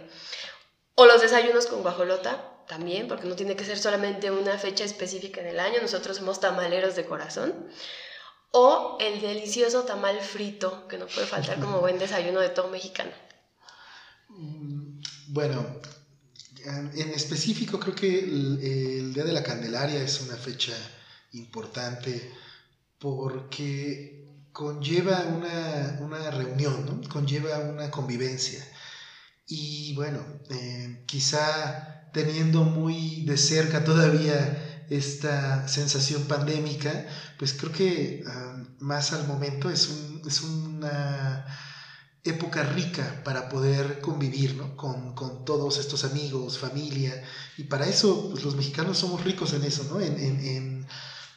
[0.95, 5.41] O los desayunos con guajolota también, porque no tiene que ser solamente una fecha específica
[5.41, 7.67] en el año, nosotros somos tamaleros de corazón.
[8.51, 13.11] O el delicioso tamal frito, que no puede faltar como buen desayuno de todo mexicano.
[14.29, 15.65] Mm, Bueno,
[16.65, 20.73] en específico creo que el, Día de la Candelaria es una fecha
[21.33, 22.31] importante
[22.97, 27.09] porque conlleva una, una reunión, ¿no?
[27.09, 28.65] conlleva una convivencia.
[29.47, 37.05] Y bueno, eh, quizá teniendo muy de cerca todavía esta sensación pandémica,
[37.37, 41.45] pues creo que ah, más al momento es, un- es una
[42.23, 44.75] época rica para poder convivir ¿no?
[44.75, 47.21] con, con todos estos amigos, familia,
[47.57, 49.99] y para eso pues, los mexicanos somos ricos en eso, ¿no?
[50.01, 50.87] En, en- en-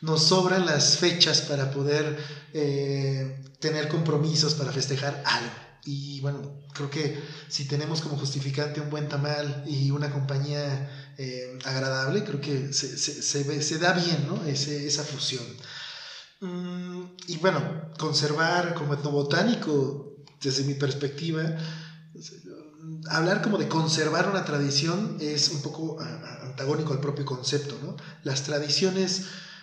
[0.01, 2.19] nos sobran las fechas para poder
[2.53, 5.72] eh, tener compromisos, para festejar algo.
[5.85, 6.43] Y bueno,
[6.73, 12.41] creo que si tenemos como justificante un buen tamal y una compañía eh, agradable, creo
[12.41, 14.45] que se, se- se da bien ¿no?
[14.45, 15.57] Ese- esa fusión.
[16.41, 21.57] Mm, y bueno, conservar como etnobotánico, desde mi perspectiva,
[23.11, 27.97] hablar como de conservar una tradición es un poco antagónico al propio concepto, ¿no?
[28.23, 29.23] Las tradiciones,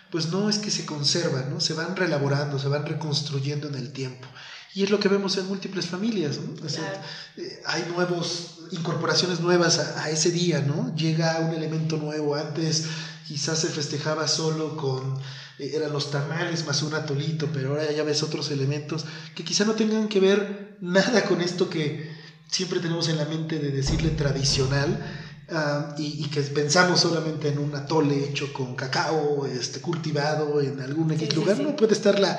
[0.09, 1.59] pues no es que se conservan, ¿no?
[1.59, 4.27] Se van reelaborando, se van reconstruyendo en el tiempo.
[4.73, 6.53] Y es lo que vemos en múltiples familias, ¿no?
[6.65, 7.01] O sea, Claro.
[7.37, 10.93] eh, hay nuevos, incorporaciones nuevas a, a ese día, ¿no?
[10.95, 12.35] Llega un elemento nuevo.
[12.35, 12.85] Antes
[13.27, 15.17] quizás se festejaba solo con,
[15.57, 19.05] eh, eran los tamales más un atolito, pero ahora ya ves otros elementos
[19.35, 22.09] que quizá no tengan que ver nada con esto que
[22.47, 25.03] siempre tenemos en la mente de decirle tradicional.
[25.51, 30.79] ah, y, y que pensamos solamente en un atole hecho con cacao este, cultivado en
[30.79, 31.63] algún X Sí, sí, lugar, sí.
[31.63, 32.37] no puede estar la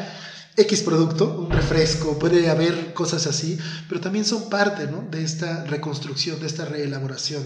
[0.57, 3.59] X producto, un refresco, puede haber cosas así,
[3.89, 5.03] pero también son parte ¿no?
[5.11, 7.45] de esta reconstrucción, de esta reelaboración,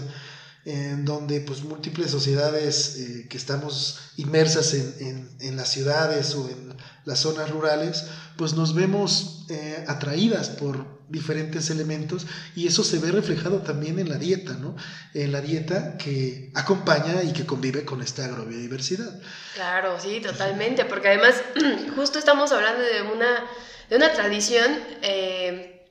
[0.65, 6.49] en donde pues múltiples sociedades eh, que estamos inmersas en, en- en las ciudades o
[6.49, 6.73] en
[7.05, 13.11] las zonas rurales, pues nos vemos eh, atraídas por diferentes elementos y eso se ve
[13.11, 14.75] reflejado también en la dieta, ¿no?
[15.13, 19.19] En la dieta que acompaña y que convive con esta agrobiodiversidad.
[19.53, 21.35] Claro, sí, totalmente, porque además
[21.95, 23.45] justo estamos hablando de una,
[23.89, 25.87] de una tradición eh,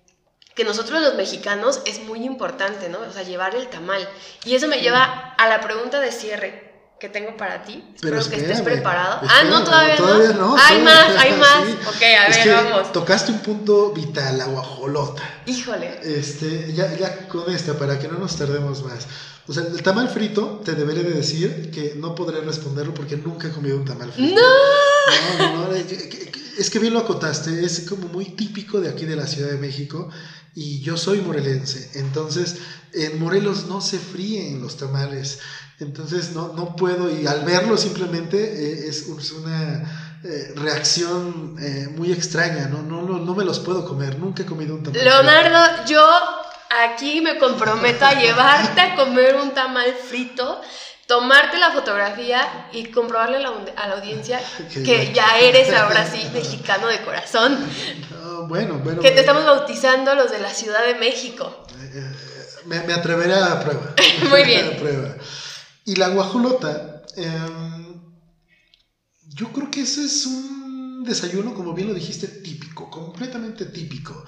[0.55, 3.01] que nosotros los mexicanos es muy importante, ¿no?
[3.01, 4.09] O sea, llevar el tamal.
[4.45, 7.85] Y eso me lleva a la pregunta de cierre que tengo para ti.
[7.95, 9.19] Espero que estés espérame, preparado.
[9.23, 10.57] ah, espérame, no, todavía, todavía no.
[10.57, 11.65] no, Hay más, hay más.
[11.67, 11.79] sí.
[12.51, 12.93] Vamos.
[12.93, 15.23] Tocaste un punto vital, la guajolota.
[15.47, 15.99] Híjole.
[16.03, 19.07] Este, ya, ya con esta, para que no nos tardemos más.
[19.47, 23.49] O sea, el tamal frito, te deberé de decir que no podré responderlo porque nunca
[23.49, 24.41] he comido un tamal frito.
[24.41, 25.39] ¡No!
[25.39, 29.17] No, no, no, es que- bien lo acotaste, es como muy típico de aquí de
[29.17, 30.09] la Ciudad de México
[30.55, 32.57] y yo soy morelense, entonces
[32.93, 35.39] en Morelos no se fríen los tamales,
[35.79, 42.11] entonces no, no puedo y al verlo simplemente eh, es una eh, reacción eh, muy
[42.13, 42.83] extraña, ¿no?
[42.83, 45.05] No, no, no me los puedo comer, nunca he comido un tamal.
[45.05, 46.03] Leonardo, yo
[46.87, 50.61] aquí me comprometo a llevarte a comer un tamal frito,
[51.07, 54.41] tomarte la fotografía y comprobarle a la, a la audiencia
[54.73, 57.59] Que que ya eres ahora sí mexicano de corazón,
[58.11, 59.03] No, bueno, bueno.
[59.03, 61.65] que te estamos bautizando los de la Ciudad de México.
[61.81, 62.13] Eh,
[62.65, 63.95] me, me atreveré a la prueba.
[64.31, 64.67] Muy bien.
[64.69, 65.15] A la prueba.
[65.85, 67.74] Y la guajolota, em,
[69.35, 70.65] yo creo que ese es un
[70.97, 74.25] un desayuno, como bien lo dijiste, típico, completamente típico.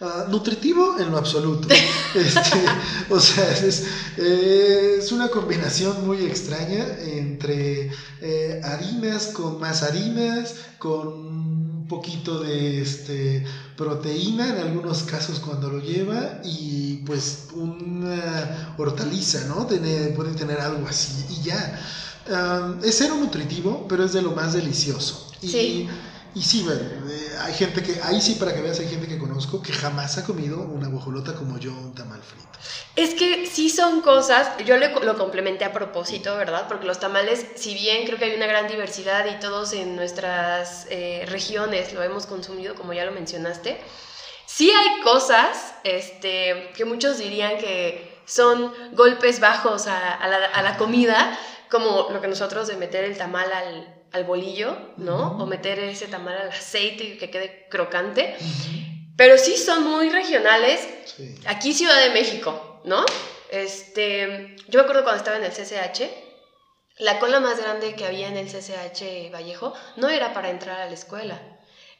[0.00, 1.68] Ah, nutritivo en lo absoluto.
[2.14, 2.64] Este,
[3.10, 7.88] o sea, es, una combinación muy extraña entre
[8.20, 13.44] eh, harinas con más harinas, con un poquito de este,
[13.76, 19.66] proteína en algunos casos cuando lo lleva y pues una hortaliza, ¿no?
[19.66, 21.72] pueden tener algo así y ya.
[22.84, 25.30] Es cero nutritivo, pero es de lo más delicioso.
[25.40, 25.88] sí.
[26.34, 29.18] Y sí, bueno, eh, hay gente que, ahí sí para que veas, hay gente que
[29.18, 32.46] conozco que jamás ha comido una guajolota como yo, un tamal frito.
[32.94, 36.66] Es que sí son cosas, yo lo complementé a propósito, ¿verdad?
[36.68, 40.86] Porque los tamales, si bien creo que hay una gran diversidad y todos en nuestras
[40.90, 43.80] eh, regiones lo hemos consumido, como ya lo mencionaste,
[44.46, 50.76] sí hay cosas este, que muchos dirían que son golpes bajos a, la, a la
[50.76, 51.38] comida,
[51.70, 55.38] como lo que nosotros de meter el tamal al, al bolillo, ¿no?
[55.38, 58.36] O meter ese tamal al aceite y que quede crocante.
[59.16, 60.86] Pero sí son muy regionales.
[61.46, 63.04] Aquí Ciudad de México, ¿no?
[63.50, 66.02] Este, yo me acuerdo cuando estaba en el CCH,
[66.98, 70.86] la cola más grande que había en el CCH Vallejo no era para entrar a
[70.86, 71.40] la escuela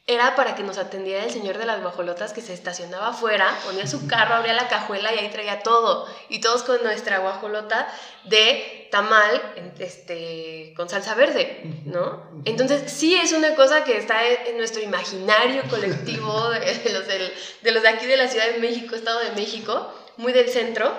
[0.08, 3.86] era para que nos atendiera el señor de las guajolotas que se estacionaba afuera, ponía
[3.86, 6.08] su carro, abría la cajuela y ahí traía todo.
[6.30, 7.86] Y todos con nuestra guajolota
[8.24, 12.42] de tamal este, con salsa verde, ¿no?
[12.44, 17.82] Entonces sí es una cosa que está en nuestro imaginario colectivo de, los de los
[17.82, 20.92] de aquí de la Ciudad de México, Estado de México, muy del centro.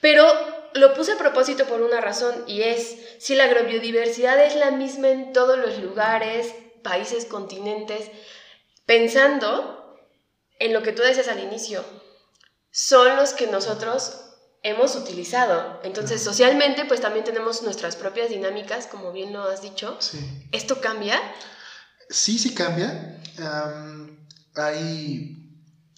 [0.00, 0.24] Pero
[0.74, 5.08] lo puse a propósito por una razón y es, si la agrobiodiversidad es la misma
[5.08, 8.10] en todos los lugares, países, continentes,
[8.86, 9.98] pensando
[10.58, 11.84] en lo que tú decías al inicio,
[12.70, 14.27] son los que nosotros
[14.62, 15.80] hemos utilizado.
[15.84, 19.98] Entonces, socialmente, pues también tenemos nuestras propias dinámicas, como bien lo has dicho.
[20.52, 21.20] ¿Esto cambia?
[22.10, 23.20] Sí, sí cambia.
[24.54, 25.44] hay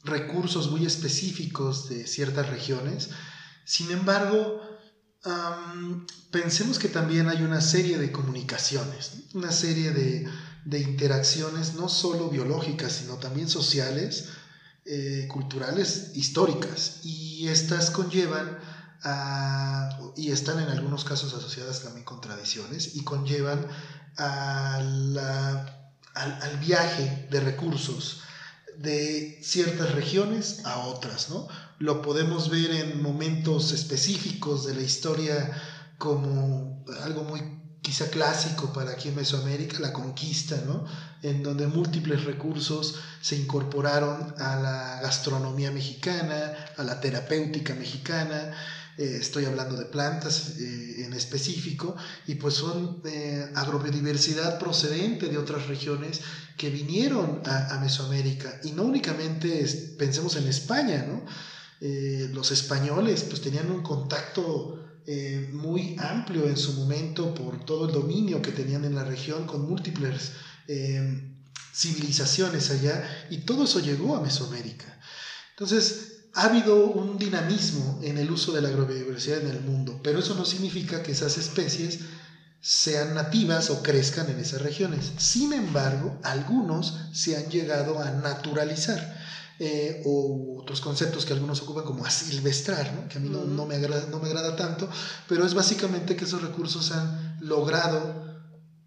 [0.05, 3.11] recursos muy específicos de ciertas regiones.
[3.64, 4.61] Sin embargo,
[6.31, 10.29] pensemos que también hay una serie de comunicaciones, una serie de
[10.64, 14.29] de interacciones no solo biológicas, sino también sociales,
[14.85, 17.01] eh, culturales, históricas.
[17.03, 18.59] Y estas conllevan
[19.03, 23.66] a, y están en algunos casos asociadas también con tradiciones, y conllevan
[24.16, 25.19] al,
[26.14, 28.21] al, viaje de recursos
[28.79, 31.49] de ciertas regiones a otras, ¿no?
[31.79, 35.51] Lo podemos ver en momentos específicos de la historia
[35.99, 40.85] como algo muy quizá clásico para aquí en Mesoamérica, la conquista, ¿no?
[41.23, 48.53] en donde múltiples recursos se incorporaron a la gastronomía mexicana, a la terapéutica mexicana,
[48.99, 55.38] eh, estoy hablando de plantas eh, en específico, y pues son eh, agrobiodiversidad procedente de
[55.38, 56.21] otras regiones
[56.57, 59.64] que vinieron a, a Mesoamérica, y no únicamente
[59.99, 61.25] pensemos en España, ¿no?
[62.35, 67.92] los españoles pues tenían un contacto eh, muy amplio en su momento por todo el
[67.92, 70.35] dominio que tenían en la región con múltiples
[70.68, 71.35] eh,
[71.75, 75.01] civilizaciones allá y todo eso llegó a Mesoamérica.
[75.51, 80.20] Entonces, ha habido un dinamismo en el uso de la agrobiodiversidad en el mundo, pero
[80.20, 81.99] eso no significa que esas especies
[82.61, 85.11] sean nativas o crezcan en esas regiones.
[85.18, 89.18] Sin embargo, algunos se han llegado a naturalizar.
[89.62, 93.07] Eh, o otros conceptos que algunos ocupan como asilvestrar, ¿no?
[93.09, 94.88] que a mí no, no, me agrada, no me agrada tanto,
[95.29, 98.25] pero es básicamente que esos recursos han logrado,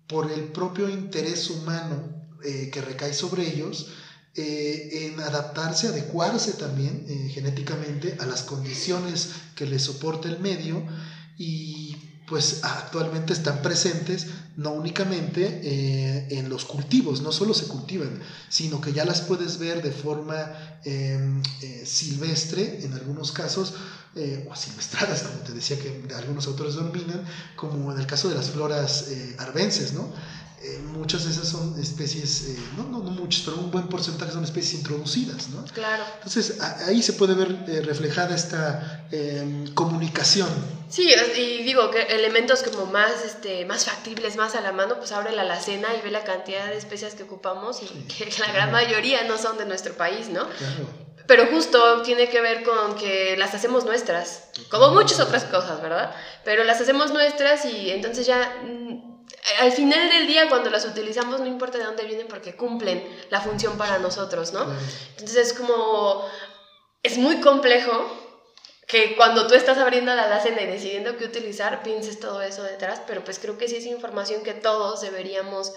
[0.07, 3.89] por el propio interés humano eh, que recae sobre ellos,
[4.33, 10.87] eh, en adaptarse, adecuarse también genéticamente a las condiciones que les soporta el medio
[11.37, 11.82] y
[12.33, 18.19] pues actualmente están presentes no únicamente eh, en los cultivos, no solo se cultivan,
[18.49, 20.51] sino que ya las puedes ver de forma
[20.83, 23.75] em, eh, silvestre en algunos casos,
[24.15, 27.23] eh, o silvestradas, como te decía que algunos autores dominan,
[27.55, 30.11] como en el caso de las floras arbences, ¿no?
[30.65, 34.31] Eh, muchas de esas son especies, eh, no, no, no muchas, pero un buen porcentaje
[34.31, 35.65] son especies introducidas, ¿no?
[35.73, 36.05] Claro.
[36.15, 40.47] Entonces ahí se puede ver eh, reflejada esta em, comunicación.
[40.87, 45.11] Sí, y digo que elementos como más, este, más factibles, más a la mano, pues
[45.11, 48.71] abre la alacena y ve la cantidad de especies que ocupamos y que la gran
[48.71, 50.47] mayoría no son de nuestro país, ¿no?
[50.47, 50.87] Claro.
[51.27, 56.15] Pero justo tiene que ver con que las hacemos nuestras, como muchas otras cosas, ¿verdad?
[56.45, 59.12] Pero las hacemos nuestras y entonces ya mm,
[59.59, 63.41] al final del día cuando las utilizamos no importa de dónde vienen porque cumplen la
[63.41, 64.65] función para nosotros, ¿no?
[65.17, 66.27] Entonces es como,
[67.03, 68.19] es muy complejo
[68.87, 73.01] que cuando tú estás abriendo la alacena y decidiendo qué utilizar, pienses todo eso detrás,
[73.07, 75.73] pero pues creo que sí es información que todos deberíamos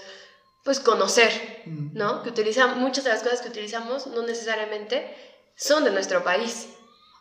[0.65, 1.97] pues conocer, Mm.
[1.97, 2.23] ¿no?
[2.23, 5.17] Que utilizan, muchas de las cosas que utilizamos no necesariamente
[5.57, 6.69] son de nuestro país,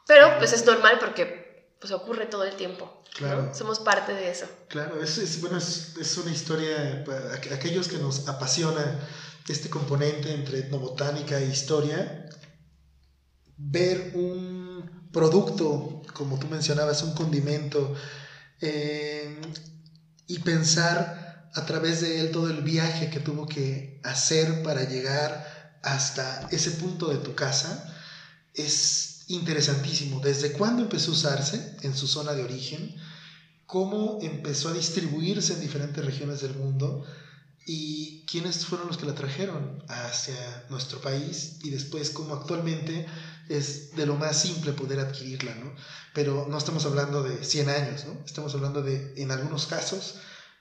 [0.07, 1.44] pero pues es normal porque
[1.79, 2.85] pues ocurre todo el tiempo.
[2.85, 3.17] ¿no?
[3.17, 3.53] Claro.
[3.53, 4.45] Somos parte de eso.
[4.67, 8.99] Claro, es, es- bueno, es, es una historia para aqu- aquellos que nos apasiona
[9.47, 12.25] este componente entre etnobotánica e historia.
[13.57, 17.93] Ver un producto, como tú mencionabas, un condimento,
[18.59, 19.39] eh,
[20.27, 25.45] y pensar a través de él todo el viaje que tuvo que hacer para llegar
[25.81, 27.85] hasta ese punto de tu casa,
[28.53, 30.19] es interesantísimo.
[30.19, 32.95] ¿Desde cuándo empezó a usarse en su zona de origen?
[33.65, 37.03] cómo empezó a distribuirse en diferentes regiones del mundo
[37.65, 43.07] y quiénes fueron los que la trajeron hacia nuestro país y después cómo actualmente
[43.49, 45.73] es de lo más simple poder adquirirla, ¿no?
[46.13, 48.23] Pero no estamos hablando de 100 años, ¿no?
[48.25, 50.15] Estamos hablando de, en algunos casos,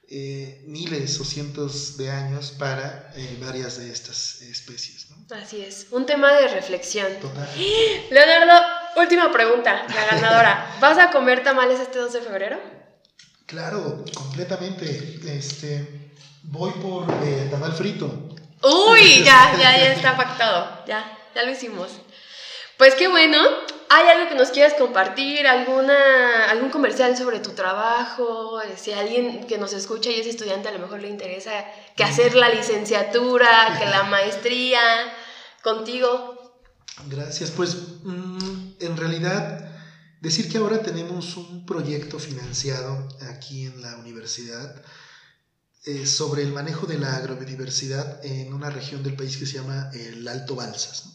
[0.09, 5.37] eh, miles o cientos de años para eh, varias de estas especies, ¿no?
[5.37, 5.87] Así es.
[5.91, 7.07] Un tema de reflexión.
[7.21, 7.49] Total.
[8.11, 10.77] Leonardo, última pregunta, la ganadora.
[10.81, 12.61] ¿Vas a comer tamales este 2 de febrero?
[13.47, 15.21] Claro, completamente.
[15.27, 16.11] Este,
[16.43, 18.07] voy por eh, tamal frito.
[18.63, 20.85] Uy, ya, ya, ya está pactado.
[20.87, 21.91] Ya, ya lo hicimos.
[22.77, 23.39] Pues qué bueno.
[23.91, 25.47] ¿Hay algo que nos quieras compartir?
[25.47, 28.59] ¿Alguna, ¿Algún comercial sobre tu trabajo?
[28.77, 31.53] Si alguien que nos escucha y es estudiante a lo mejor le interesa
[31.97, 34.81] que hacer la licenciatura, que la maestría,
[35.63, 36.55] contigo.
[37.09, 37.51] Gracias.
[37.51, 39.69] Pues mm, en realidad
[40.21, 44.83] decir que ahora tenemos un proyecto financiado aquí en la universidad
[45.87, 49.91] eh, sobre el manejo de la agrobiodiversidad en una región del país que se llama
[49.93, 51.14] el Alto Balsas, ¿no?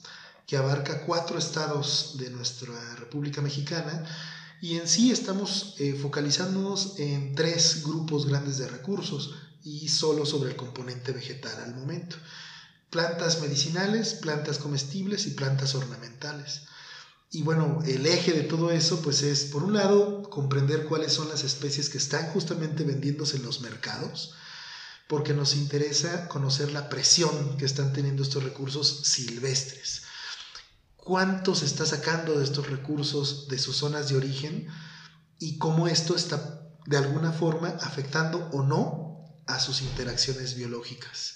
[0.50, 4.04] Que abarca cuatro estados de nuestra República Mexicana
[4.60, 10.50] y en sí estamos eh, focalizándonos en tres grupos grandes de recursos y solo sobre
[10.50, 12.16] el componente vegetal al momento
[12.90, 16.64] plantas medicinales, plantas comestibles y plantas ornamentales.
[17.30, 21.30] Y bueno, el eje de todo eso pues es, por un lado, comprender cuáles son
[21.30, 24.34] las especies que están justamente vendiéndose en los mercados,
[25.08, 30.09] porque nos interesa conocer la presión que están teniendo estos recursos silvestres.
[31.04, 34.68] ¿Cuánto se está sacando de estos recursos de sus zonas de origen
[35.40, 41.36] y cómo esto está de alguna forma afectando o no a sus interacciones biológicas?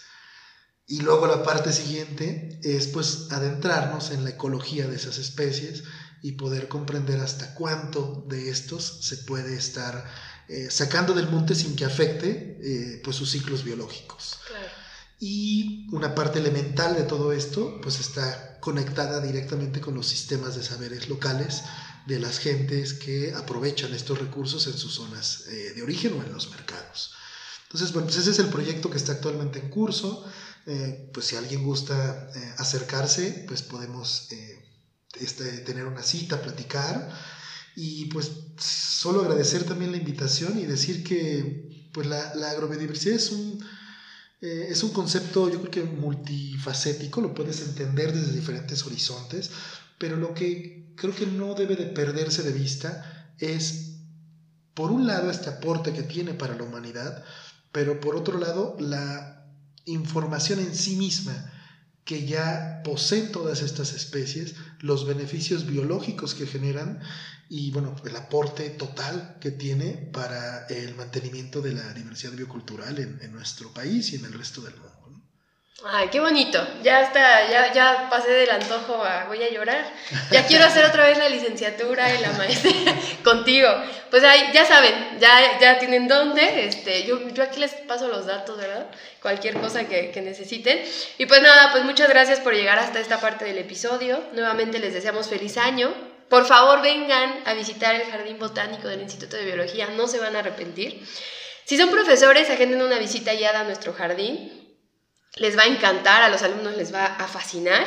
[0.85, 5.83] Y luego la parte siguiente es pues adentrarnos en la ecología de esas especies
[6.21, 10.05] y poder comprender hasta cuánto de estos se puede estar
[10.47, 14.39] eh, sacando del monte sin que afecte eh, pues sus ciclos biológicos.
[14.47, 14.82] Claro.
[15.25, 20.63] Y una parte elemental de todo esto pues está conectada directamente con los sistemas de
[20.63, 21.63] saberes locales
[22.05, 26.33] de las gentes que aprovechan estos recursos en sus zonas eh, de origen o en
[26.33, 27.13] los mercados.
[27.67, 30.25] Entonces, bueno, pues ese es el proyecto que está actualmente en curso.
[30.65, 34.61] Eh, pues si alguien gusta eh, acercarse, pues podemos eh,
[35.21, 37.17] este, tener una cita, platicar.
[37.77, 43.31] Y pues solo agradecer también la invitación y decir que pues la, la agrobiodiversidad es
[43.31, 43.63] un,
[44.43, 49.51] eh, es un concepto yo creo que multifacético, lo puedes entender desde diferentes horizontes,
[49.97, 53.99] pero lo que creo que no debe de perderse de vista es,
[54.73, 57.23] por un lado, este aporte que tiene para la humanidad,
[57.71, 59.47] pero por otro lado, la
[59.85, 61.49] información en sí misma
[62.05, 66.99] que ya poseen todas estas especies, los beneficios biológicos que generan
[67.49, 73.19] y bueno, el aporte total que tiene para el mantenimiento de la diversidad biocultural en,
[73.21, 74.92] en nuestro país y en el resto del mundo.
[75.81, 76.65] Ay, qué bonito.
[76.83, 79.83] Ya está, ya, ya pasé del antojo a voy a llorar.
[80.31, 83.67] Ya quiero hacer otra vez la licenciatura y la maestría contigo.
[84.11, 86.67] Pues ahí, ya saben, ya, ya tienen dónde.
[86.67, 88.87] Este, yo, yo aquí les paso los datos, ¿verdad?
[89.21, 90.79] Cualquier cosa que, que necesiten.
[91.17, 94.23] Y pues nada, pues muchas gracias por llegar hasta esta parte del episodio.
[94.33, 95.91] Nuevamente les deseamos feliz año.
[96.29, 100.35] Por favor, vengan a visitar el Jardín Botánico del Instituto de Biología, no se van
[100.35, 101.05] a arrepentir.
[101.65, 104.62] Si son profesores, agenden una visita guiada a nuestro jardín
[105.35, 107.85] les va a encantar, a los alumnos les va a fascinar.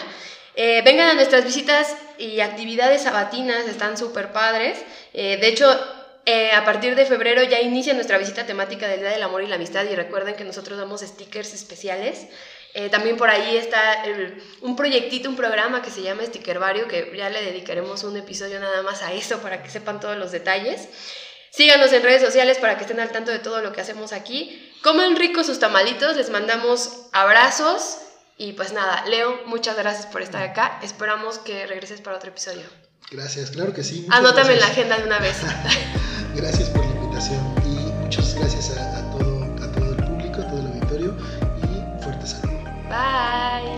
[0.54, 4.78] Eh, vengan a nuestras visitas y actividades sabatinas, están súper padres.
[5.12, 5.68] Eh, de hecho,
[6.24, 9.46] eh, a partir de febrero ya inicia nuestra visita temática del Día del Amor y
[9.46, 12.26] la Amistad y recuerden que nosotros damos stickers especiales.
[12.90, 14.04] También por ahí está
[14.60, 18.82] un proyectito, un programa que se llama Stickervario, que ya le dedicaremos un episodio nada
[18.82, 20.86] más a eso para que sepan todos los detalles.
[21.56, 24.75] Síganos en redes sociales para que estén al tanto de todo lo que hacemos aquí.
[24.86, 27.96] Coman rico sus tamalitos, les mandamos abrazos
[28.38, 30.78] y pues nada, Leo, muchas gracias por estar acá.
[30.80, 32.62] Esperamos que regreses para otro episodio.
[33.10, 34.06] Gracias, claro que sí.
[34.10, 35.38] Anótame en la agenda de una vez.
[36.36, 40.60] gracias por la invitación y muchas gracias a, todo, a todo el público, a todo
[40.60, 41.16] el auditorio
[41.64, 42.62] y fuerte saludo.
[42.88, 43.75] Bye.